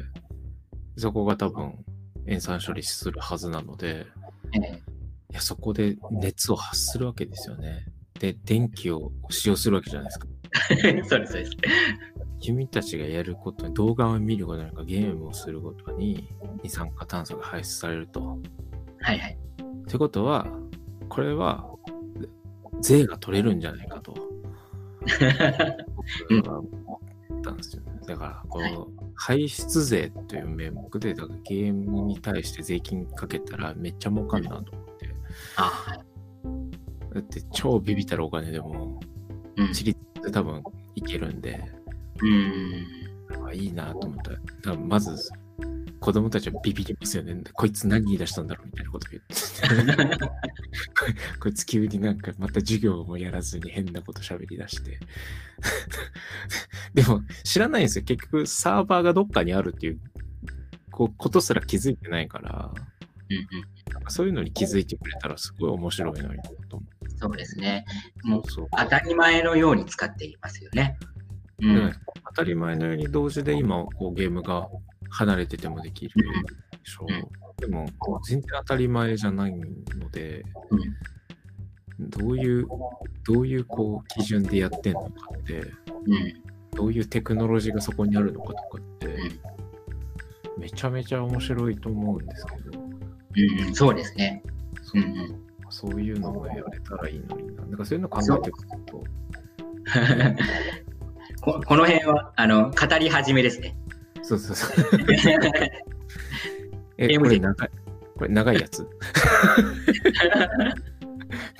[0.96, 1.84] そこが多分
[2.26, 4.06] 塩酸処理するはずなので、
[4.54, 4.82] え
[5.30, 7.86] いや、そこで熱を発するわけですよね。
[8.18, 10.28] で、電気を使用するわけじゃないですか。
[10.70, 11.52] え そうです、そうです。
[12.40, 16.28] 君たちがやることに、動画を見ることなんかゲームをすることに
[16.62, 18.38] 二酸化炭素が排出されると。
[19.00, 19.38] はいはい。
[19.82, 20.46] ってことは、
[21.08, 21.68] これは
[22.80, 24.14] 税が取れるんじゃないかと。
[26.30, 27.00] 僕は思
[27.38, 28.00] ったんですよね。
[28.06, 28.88] だから、この
[29.20, 35.14] 排出税という名目で、だからゲームに対して税金かけたらめっちゃ儲かるなと思って。
[35.56, 35.98] あはい。
[37.14, 39.00] だって超ビビったるお金でも、
[39.56, 39.68] うん。
[39.68, 40.62] 自立で多分
[40.94, 41.60] いけるんで、
[42.22, 43.44] うん。
[43.44, 44.18] あいいなと思っ
[44.62, 44.70] た。
[44.70, 45.10] らまず、
[46.00, 47.42] 子供たちはビビりますよね。
[47.52, 49.34] こいつ何言い出したんだろうみたいなこと言って。
[50.94, 51.06] こ
[51.40, 54.98] こいつ急になんかまた授業もやらずに変なこと喋り出して。
[56.94, 58.04] でも知らないんですよ。
[58.04, 60.00] 結局サーバーがどっかにあるっていう
[60.90, 62.72] ことすら気づいてないから、
[63.30, 66.28] うんなんかそういうのに気づいてくれたらすごい面白いの
[66.68, 67.16] と思うん。
[67.18, 67.84] そうですね。
[68.22, 68.50] もうう。
[68.50, 70.96] そう当たり前のように使っていますよね。
[71.58, 71.92] うでん。
[72.26, 74.68] 当たり前のように同時で今こうゲームが
[75.10, 77.60] 離れててもできるでしょう。
[77.60, 77.86] でも
[78.26, 80.44] 全然当たり前じゃないので、
[81.98, 82.66] どういう、
[83.26, 86.42] どういうこう基準でやってんのかって、うん。
[86.74, 89.58] どういうテクノロジーがそこにあるのかとかって、うん
[90.58, 93.68] めちゃめちゃ面白いと思うんですけど、うん。
[93.68, 93.74] うん。
[93.74, 94.42] そうですね。
[94.82, 95.02] そう。
[95.70, 97.62] そういうのもやれたらいいのにな。
[97.62, 99.04] なんかそういうの考えてくると、
[101.40, 103.76] ここの辺は、あの、語り始めですね。
[104.22, 104.76] そうそうそう。
[106.98, 107.70] え、これ長い、
[108.16, 108.84] これ長いやつ？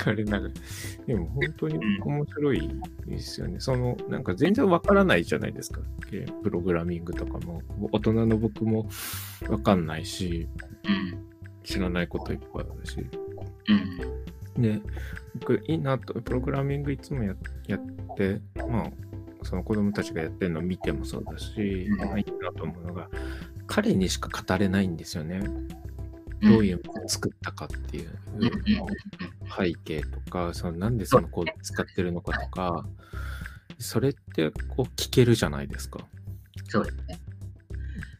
[0.02, 0.52] これ長い。
[1.06, 2.70] でも本当に面白い
[3.06, 3.60] ですよね。
[3.60, 5.80] その、なんか全然わからないじゃないですか。
[6.42, 7.62] プログラミングとかも。
[7.92, 8.88] 大人の僕も
[9.48, 10.48] わかんないし、
[10.84, 11.18] うん。
[11.62, 13.06] 知らないこといっぱいあるし。
[14.56, 14.62] うん。
[14.62, 14.80] で、
[15.40, 17.34] 僕いいなと、プログラミングいつもや
[17.66, 17.80] やっ
[18.16, 18.90] て、まあ、
[19.42, 23.08] その子供たちがやってるのを見てもそうだし、うんまあいいなと思うのが、
[23.66, 25.40] 彼にしか語れないんですよね。
[26.40, 26.50] うん。
[26.50, 28.18] どういうものを作ったかっていう。
[29.56, 32.86] 背景とか、そのなんでそのコード使ってるのかとか、
[33.78, 36.00] それってこう聞けるじゃないですか。
[36.68, 37.18] そうですね。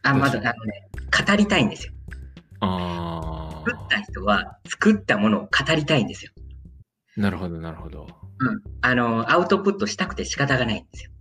[0.03, 0.89] あ、まず、あのね、
[1.27, 1.93] 語りたいんですよ。
[2.61, 6.31] あ作った人は、作ったものを語りたいんですよ。
[7.17, 8.07] あ、なるほど、なるほど。
[8.39, 8.61] うん。
[8.81, 11.11] あの、アウトプットしたくて仕方がないんですよ。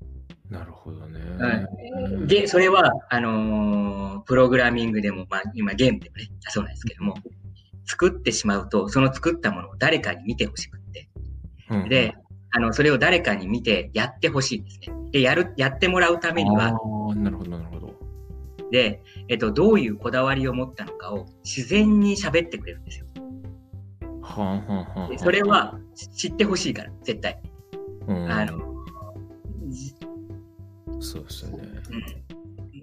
[0.51, 1.21] なるほどね。
[1.21, 7.15] うんで、それは、あのープログラミングでも、まあ、今ゲームでもね、そうなんですけども、
[7.87, 11.09] 作ってしまうと、その作ったものを誰かに見てほしくって、
[11.71, 12.15] うんで、
[12.51, 14.89] あの、それを誰かに見てやってほしいんですね。
[15.13, 17.95] で、やる、やってもらうためにあは、あ、なるほど、なるほど。
[18.71, 23.07] で、えっと、どういうこだわりを持ったのかを自然に喋ってくれるんですよ。
[25.19, 27.41] それ、は知ってほしいから、絶対。
[28.07, 28.75] うん、あの、
[29.69, 29.95] じ
[31.01, 31.69] そうですよね。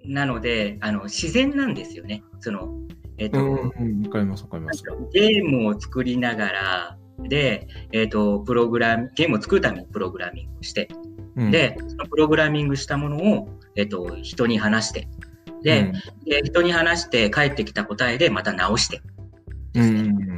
[0.06, 2.24] うん、なので、あの、自然なんですよね。
[2.40, 2.74] その、
[3.18, 4.84] えっと、うん、うんわかります、わかります。
[5.14, 10.90] ゲームを作りながら、で、えっ、と、プログラム、ゲームを作るためにプログラミングをして、
[11.36, 15.08] うん、で、そのプログラミングしたものを、えっ、と、人に話して、
[15.64, 15.94] で、
[16.26, 19.02] で人に話して帰ってきた答えでまた直して、
[19.74, 20.35] うん、うん、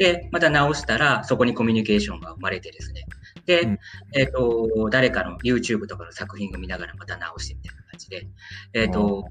[0.00, 3.04] で、また直したら、そこにコミュニケーションが生まれてですね。
[3.44, 3.78] で、うん
[4.14, 8.26] えっ、と、誰かの YouTube とかの作品を見ながらまた直してみたいな感じで、
[8.72, 9.26] えっ、と、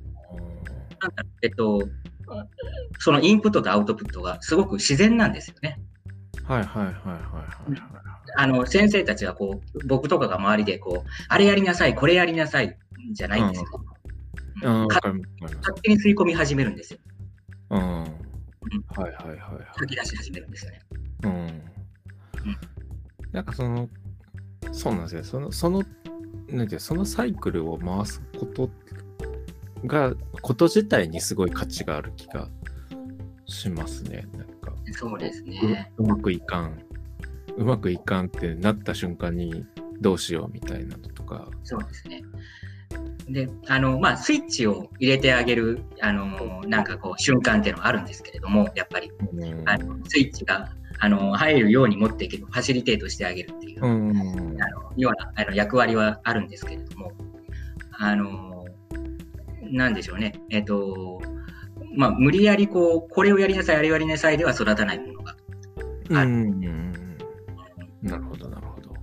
[1.02, 1.82] なんえっ、と、
[3.00, 5.82] そのインプットとアウトプットがすごく自然なんですよね。
[6.44, 7.82] はいはいはいはいはいはい。
[8.38, 12.78] あの、先生たちがこう、僕とかが周りでこう、あれやりなさい、これやりなさい、
[13.14, 13.68] じゃないんですよ。
[14.66, 15.44] ああ、わかかります。
[15.46, 17.00] わかります勝手に吸い込み始めるんですよ。
[17.72, 18.29] うん。
[18.96, 19.66] はいはいはいはい。
[19.78, 20.82] 吐き出し始めるんですよね。
[21.24, 21.64] うん。
[23.32, 23.90] なんかその、
[24.72, 25.24] そうなんですよ。
[25.24, 25.84] その、その、
[26.50, 28.70] なんてそのサイクルを回すこと
[29.86, 32.50] が、こと自体にすごい価値がある気が
[33.46, 34.28] しますね。
[34.34, 35.92] なんか、そうですうね。
[35.98, 36.80] うまくいかん。
[37.58, 39.66] うまくいかんってなった瞬間に
[40.00, 41.50] どうしようみたいなのとか。
[41.64, 42.24] そうですね。
[43.30, 54.62] で、あの、まあ、スイッチを入れてあげる、あの、なんかこう、瞬間っていうのはあるんですけれども、やっぱり、うんあのスイッチが、あの、入るように持っていける、ファシリテートしてあげるっていう、うん。
[54.62, 57.12] あのようなあの役割はあるんですけれども、
[57.92, 58.66] あの、
[59.62, 60.34] なんでしょうね。
[60.50, 61.22] えっと、
[61.96, 65.36] まあ、無理やりこう、これをやりなさい、あれをやりなさいでは育たないものが
[66.16, 66.32] ある。
[66.32, 66.60] うん。
[68.02, 68.94] なるほど、なるほど。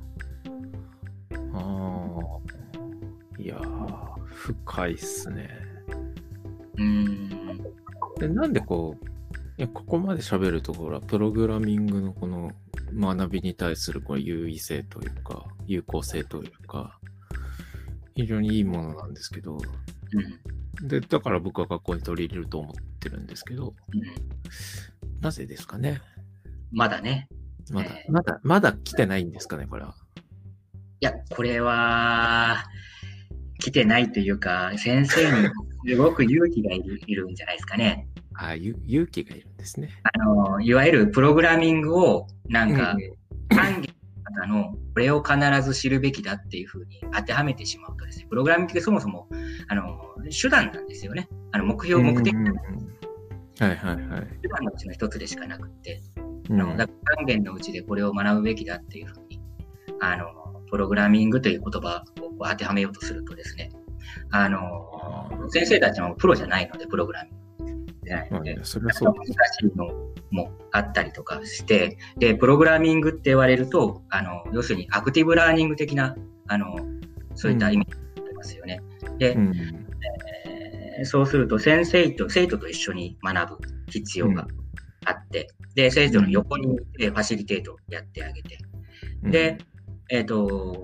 [1.52, 2.40] あ
[3.38, 3.42] あ。
[3.46, 4.05] いやー、
[4.54, 5.50] 深いっすね。
[6.78, 7.28] うん。
[8.18, 9.06] で、なんでこう、
[9.58, 12.52] いや、ここまで喋るところは、プログラミングのこの
[12.94, 16.98] 学びに対するこう優位性というか、有効性というか、
[18.14, 19.58] 非常にいいものなんですけど、
[20.80, 20.88] うん。
[20.88, 24.02] で、だから僕は学校に取り入れると思ってるんですけど、うん
[25.22, 26.02] なぜですかね？
[26.70, 27.28] まだね。
[27.70, 29.94] まだ、えーまだ、まだ来てないんですかね、これは？
[31.00, 32.64] いや、これは、
[33.66, 35.48] 来てないというか、先生に
[35.88, 38.06] すごく勇気がいるいるんじゃないですかね。
[38.34, 39.88] ああ、ゆ勇気がいるんですね。
[40.04, 43.16] あの、いわゆるプログラミングを、なんか、うん
[43.48, 49.28] 単元の方の、これを必ず知るべきだっていうふうに当てはめてしまうとですね、プログラミングってそもそも、
[49.68, 50.00] あの、
[50.30, 51.28] 手段なんですよね。
[51.52, 52.56] あの、目標、目的のうんうんうん
[53.58, 54.26] はいはいはい。
[54.42, 56.00] 手段のうちの一つでしかなくって、
[56.50, 59.40] うんあのだから単元のうちでこれを学ぶべきだっていうふうに、
[60.00, 62.04] あの、プログラミングという言葉
[62.38, 63.70] を当てはめようとするとですね、
[64.30, 64.88] あの、
[65.50, 67.24] 先生たちもプロじゃないので、プログラ
[67.60, 69.88] ミングじゃないのでまあね、、それはそう難しいの
[70.30, 76.16] もあったりとかして、で、プログラミングって言われると、あの、要するにアクティブラーニング的な、
[76.48, 76.76] あの、
[77.34, 78.80] そういった意味がありますよね。
[79.18, 79.52] で、うん。
[79.56, 84.46] えーそうすると先生と、生徒と一緒に学ぶ必要が
[85.04, 88.58] あって、で、生徒の横にいてファシリテートをやってあげて、
[89.22, 89.58] で、
[90.08, 90.76] えっ、と、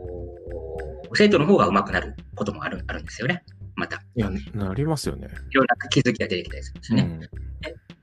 [1.15, 3.45] 生徒の方が上手くなることもあるあるんですよね。
[3.75, 5.29] また、いや、なりますよね。
[5.51, 7.03] いろんな気づきが出てきたりするんですね。
[7.03, 7.21] うん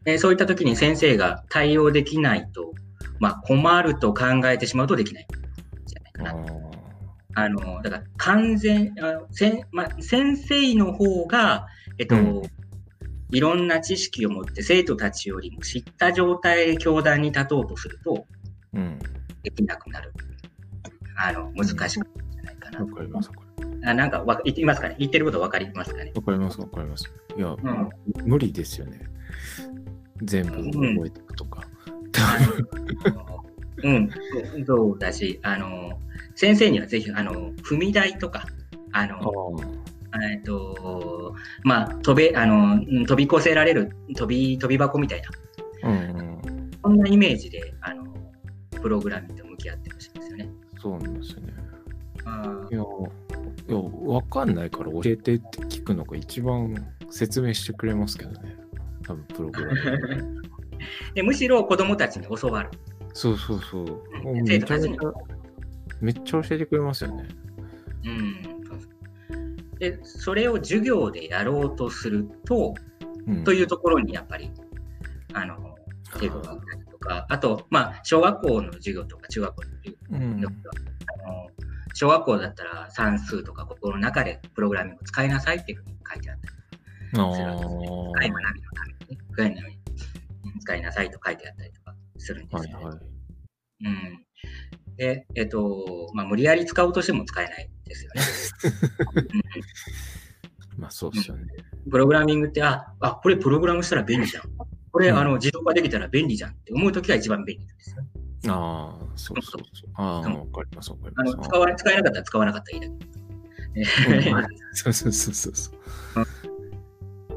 [0.06, 2.74] えーそういった時に先生が対応できないと、
[3.20, 5.28] まあ、困ると考えてしまうとできないん
[5.86, 6.32] じゃないかな。
[7.36, 12.42] ああの、だから完全、あせんまあ、先生の方が、えっと、うん
[13.32, 19.00] いろんな知識を持って生徒たちよりも知った状態で教壇に立とうとすると、ーうん。
[19.44, 20.12] できなくなる。
[21.22, 22.80] あの、難しくなるんじゃないかな。
[22.80, 23.90] わかります、わかります。
[23.90, 24.96] あなんかわ、言っていますかね？
[25.00, 26.12] 言ってることわかりますかね？
[26.16, 27.12] わかります、わかります。
[27.38, 27.90] いや、うん。
[28.26, 29.02] 無理ですよね。
[30.24, 31.64] 全部覚えていくとか。
[33.82, 36.00] うん、そうそうだし、あの、
[36.36, 38.46] 先生にはぜひ、あの、踏み台とか、
[38.92, 39.56] あの、
[40.32, 45.22] えっと、まあ、飛べ、あの、うん飛び越せられる、飛び、飛び箱みたい
[45.82, 46.72] な、うんうん。
[46.84, 48.04] そんなイメージで、あの、
[48.82, 49.90] プログラミングと向き合って。
[50.82, 51.54] そうなんですよね。
[52.26, 56.74] あいや、いや、わかんないから教えてって聞くのが一番
[57.10, 58.56] 説明してくれますけどね。
[59.06, 59.80] 多分プログラム。
[59.80, 62.70] ー でむしろ子供たちに教わる。
[63.14, 63.86] そうそうそう。
[64.46, 64.50] ち
[66.02, 67.28] めっちゃ教えてくれますよね。
[68.06, 69.78] うん。
[69.80, 72.74] で、それを授業でやろうとすると、
[73.28, 74.52] うん、というところにやっぱり、
[75.34, 80.46] あの、がか、あと、まあ、小学校の授業とか中学校の授業うん。
[80.46, 81.48] あの
[81.94, 86.54] 小学校だったら算数とかここの中でプログラミングを使いなさいっていうふうに書いてあったり
[87.24, 87.88] あするんですね。
[87.88, 89.80] ー深い学びのためにね、深い学びに
[90.62, 92.74] 使いなさいと書いてあったりとかするんですよね。
[92.76, 93.00] はいはい。
[93.86, 94.26] うん。
[94.98, 98.22] で、えっと、まあ、無理やり使おうとしても使えないですよね。
[100.78, 101.46] まあそうですよね。
[101.90, 104.44] プログラミングって、あ、あ、これプログラムしたら便利じゃん。
[104.92, 108.04] これ、うんあの、自動化できたら便利じゃんって思うときが一番便利なんですよ。
[108.48, 109.90] ああ、そうそうそう。
[109.96, 111.50] ああ、うんわかりますわかりあの、ます。
[111.50, 113.06] 使わ使えなかったら使わなかったらいいだけ。
[113.76, 115.76] う んそうそうそうそうそう。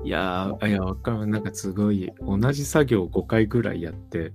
[0.04, 1.26] いやー、いや、わかる。
[1.26, 4.32] なんかすごい、同じ作業を5回ぐらいやって、うん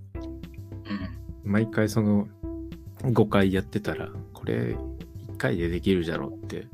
[1.44, 2.28] 毎回その
[3.04, 4.76] 5回やってたら、これ
[5.30, 6.68] 1回でできるじゃろって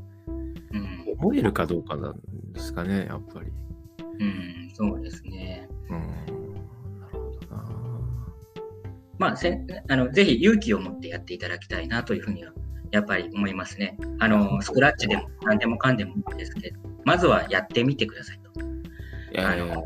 [0.72, 2.20] うん思えるかどうかなん
[2.52, 3.52] ですかね、やっぱり。
[4.18, 5.63] うん、そうですね。
[5.90, 7.64] うん、なるほどな。
[9.18, 12.52] まあ、せあのぜひ勇気を持ってやっていただきたいなというふうには、
[12.90, 13.96] やっぱり思いますね。
[14.18, 18.60] あの、スクラッチでも何でもかんでもいいんですけど、まずはやってみてくださいと。
[18.60, 19.76] いやいや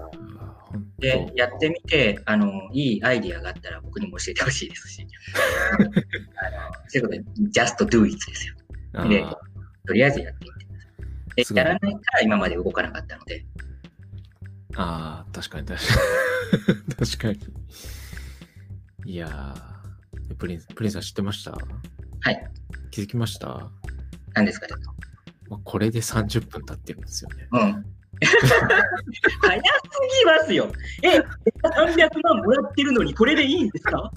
[0.98, 5.06] で、やってみて、あの、いいアイディアがあったら僕にも教えてほしいですし。
[5.78, 5.88] あの、
[6.88, 8.54] そういうことで、just do it ですよ。
[8.92, 9.24] 当で
[9.86, 11.56] とりあえずやってみてください。
[11.56, 13.46] やらないから今まで動かなかったので、
[14.76, 15.94] ああ、確かに確か
[16.98, 17.06] に。
[17.06, 17.38] 確かに。
[19.12, 21.52] いやー、プリンプリンさん知ってました？
[21.52, 22.50] はい。
[22.90, 23.70] 気づきました、
[24.34, 24.66] 何ですか？
[24.66, 24.74] ね。
[25.48, 27.48] まあ、これで30分経ってるんですよね。
[27.52, 27.84] うん。
[28.20, 29.62] 早す
[30.20, 30.70] ぎますよ。
[31.02, 34.12] え、300万もらってるのにこれでいいんですか？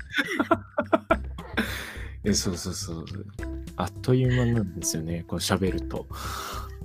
[2.23, 3.05] え、そうそうそう。
[3.77, 6.07] あっという間なんですよね、こう喋ると。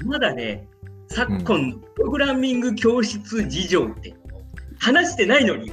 [0.04, 0.68] まだね、
[1.08, 4.14] 昨今のプログラミング教室事情って
[4.78, 5.72] 話してないのに。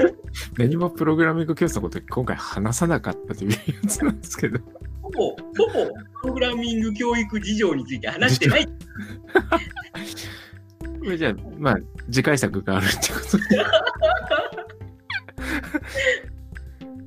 [0.56, 3.56] 何もプログラミング教室のこと今回話さなかったというや
[3.88, 4.58] つなんですけど。
[5.02, 5.36] ほぼ、ほぼ、
[6.22, 8.66] プログラミング教育事情について話してない。
[8.66, 8.72] こ
[11.10, 11.76] れじゃあ、まあ、
[12.10, 13.44] 次回作があるってことで。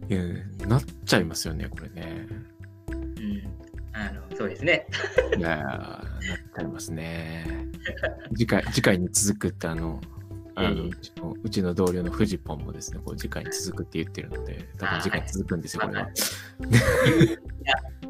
[0.16, 0.24] いや、
[0.68, 2.28] なっちゃいますよね、これね。
[2.90, 3.44] うん。
[3.92, 4.88] あの、そうですね。
[5.38, 7.46] いやー、なっちゃいますね。
[8.34, 10.02] 次回、次回に続くって、あの、
[10.56, 16.10] あのええうちのうちの同僚のフジポンもですね、こう次回に続くって言ってるので、多分次回続くんですよ、これは。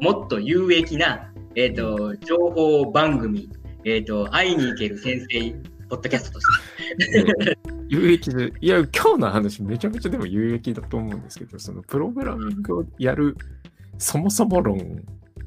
[0.00, 3.50] もっと有益な、えっ、と、情報番組、
[3.84, 5.50] えっ、と、会いに行ける先生、
[5.88, 6.46] ポッドキャストとし
[7.12, 7.58] て。
[7.88, 13.36] 有益で、いや、今日の話めちゃめちゃでも有益だと思うんですけど、そのプログラミングをやる、
[13.98, 14.78] そもそも論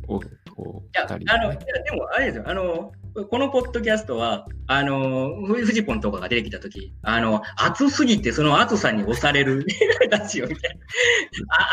[0.08, 0.20] を、
[0.56, 2.92] こう、いや、あの、いでねやでも、あれですよ、あの、
[3.30, 9.66] このポッドキャストは、あの、フフジポンとかが出てきたとき、あの、熱すぎて、その熱さに押される
[10.10, 10.86] ラジオみたいな。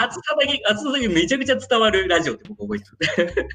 [0.00, 3.50] あ熱さだけ、熱さだけめちゃくちゃ伝わるラジオって僕覚えてる。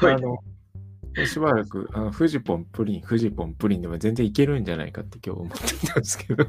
[0.14, 6.44] あの、しばらく、あのフジポンプリン、フジポンプリンでも全然いけるんじゃないかって今日思ってたんですけど、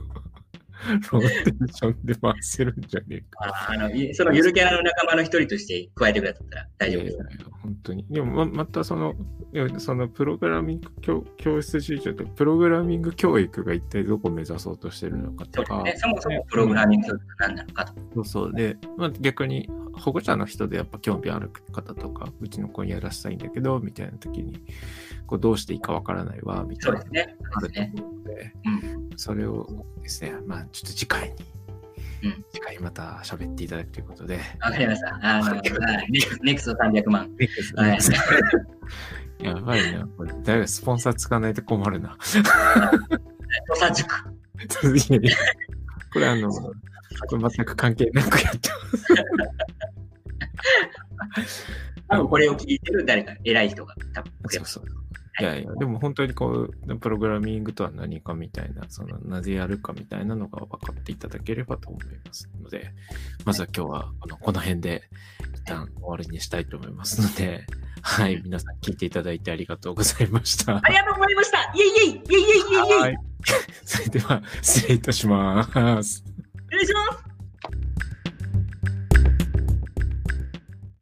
[1.12, 3.28] ローテーションで回せるんじゃねえか。
[3.42, 7.16] ああの、いそのゆるキャラの仲間の一人として加えてくださったら大丈夫です。
[7.16, 8.06] いやいやいや本当に。
[8.10, 9.16] でもま、またその、
[9.80, 15.96] そのプログラミング教教室市場とプログラミング教育が一体どこを目指そうとしてるのかとか、そね。
[15.98, 17.94] そもそもプログラミング教育が何なのかと。
[18.16, 18.54] そうそう。
[18.54, 24.62] で、まあ、逆に保護者の人でやっぱ興味ある方とか、うちの子にやらせたいんだけど、みたいな時に、
[25.26, 27.36] こうどうしていいかわからないわ、みたいうなそですね。
[27.54, 29.05] あるとうん。
[29.18, 29.68] それを
[30.02, 31.36] ですね、まあちょっと次回に、
[32.24, 35.20] うん次回また喋っていただくということで、わかりました。
[35.22, 35.62] あの、 はい
[36.12, 37.30] ネクネクスト300万。
[37.76, 38.00] はい。
[39.46, 40.34] やばいな、これ。
[40.44, 42.18] 誰かスポンサーつかないと困るな。
[42.20, 42.42] 土
[43.80, 44.12] 佐塾。
[44.84, 45.38] いやいや
[46.14, 46.74] これあの、こ
[47.38, 48.70] れ全く関係なくやって
[52.08, 54.32] 多分これを聞いてる誰か偉い人が多分。
[54.48, 54.86] そうそう。
[55.40, 62.94] いやいや、でも本当にこう、プログラミングとは何かみたいな、その、なぜやるかみたいなのが分かっていただければと思いますので、
[63.44, 65.04] まずは今日はこのこの辺で
[65.54, 67.66] 一旦終わりにしたいと思いますので、
[68.02, 70.78] はい、皆さん聞いていただいてありがとうございました。
[70.78, 73.18] ありがとうございましたイェイイェイイェイイェイイェイイェイはい。
[73.84, 75.72] それでは、失礼いたします。
[75.72, 76.04] お願い
[76.86, 77.35] します